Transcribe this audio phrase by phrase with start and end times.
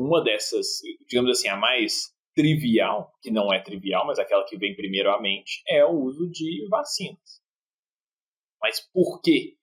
[0.00, 0.66] uma dessas,
[1.08, 5.20] digamos assim, a mais trivial, que não é trivial, mas aquela que vem primeiro à
[5.20, 7.40] mente, é o uso de vacinas.
[8.60, 9.56] Mas por quê?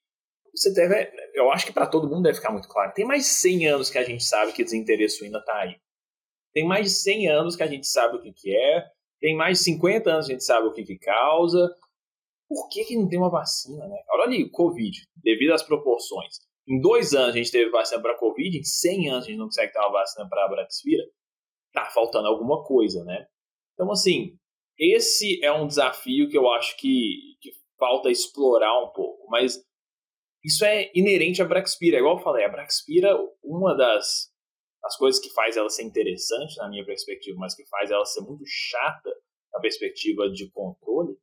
[0.56, 2.94] Você deve, eu acho que para todo mundo deve ficar muito claro.
[2.94, 5.76] Tem mais de 100 anos que a gente sabe que desinteresse suíno está aí.
[6.54, 8.84] Tem mais de 100 anos que a gente sabe o que, que é.
[9.20, 11.70] Tem mais de 50 anos que a gente sabe o que, que causa.
[12.48, 13.98] Por que, que não tem uma vacina, né?
[14.10, 16.36] Olha ali, Covid, devido às proporções.
[16.68, 19.46] Em dois anos a gente teve vacina para Covid, em 100 anos a gente não
[19.46, 21.04] consegue ter uma vacina para a Braxvira.
[21.74, 23.28] Tá faltando alguma coisa, né?
[23.74, 24.38] Então, assim,
[24.78, 29.28] esse é um desafio que eu acho que, que falta explorar um pouco.
[29.30, 29.64] Mas
[30.44, 31.98] isso é inerente à Braxpira.
[31.98, 34.32] Igual eu falei, a Braxpira, uma das,
[34.82, 38.22] das coisas que faz ela ser interessante, na minha perspectiva, mas que faz ela ser
[38.22, 39.10] muito chata
[39.54, 41.16] na perspectiva de controle, é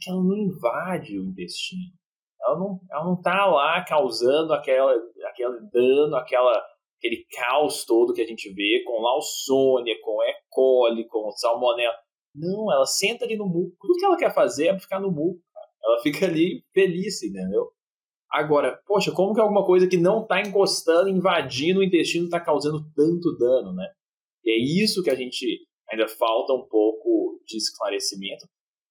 [0.00, 1.92] que ela não invade o intestino.
[2.40, 4.92] Ela não, ela não tá lá causando aquela,
[5.26, 6.52] aquele dano, aquela,
[6.98, 10.34] aquele caos todo que a gente vê com Lawsonia, com E.
[10.48, 11.94] coli, com Salmonella.
[12.34, 13.76] Não, ela senta ali no muco.
[13.80, 15.40] Tudo que ela quer fazer é ficar no muco.
[15.82, 17.72] Ela fica ali feliz, entendeu?
[18.30, 22.84] Agora, poxa, como que alguma coisa que não está encostando, invadindo o intestino, está causando
[22.94, 23.86] tanto dano, né?
[24.44, 28.46] E é isso que a gente ainda falta um pouco de esclarecimento.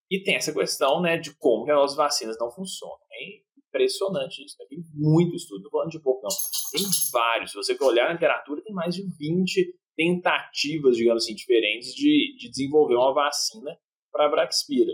[0.10, 2.98] E tem essa questão, né, de como que as vacinas não funcionam.
[3.12, 4.66] É impressionante isso, né?
[4.70, 6.30] Tem muito estudo, não falando de pouco não.
[6.72, 7.52] Tem vários.
[7.52, 12.50] Se você olhar na literatura, tem mais de 20 tentativas, digamos assim, diferentes de, de
[12.50, 13.78] desenvolver uma vacina
[14.12, 14.94] para a Braxpira.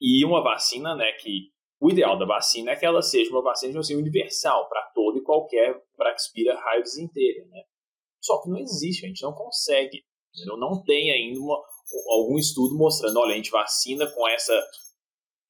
[0.00, 3.78] E uma vacina, né, que o ideal da vacina é que ela seja uma vacina
[3.78, 7.62] assim, universal para todo e qualquer Braxpira raios inteira, né?
[8.20, 10.04] Só que não existe, a gente não consegue.
[10.58, 11.60] Não tem ainda uma,
[12.08, 14.52] algum estudo mostrando, olha, a gente vacina com essa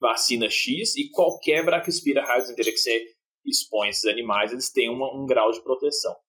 [0.01, 3.05] vacina X e qualquer Braxpira raios que você
[3.45, 6.15] expõe esses animais, eles têm uma, um grau de proteção.